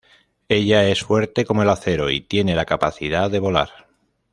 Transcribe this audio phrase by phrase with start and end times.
[0.49, 3.87] Ella es fuerte como el acero, y tiene la capacidad de volar.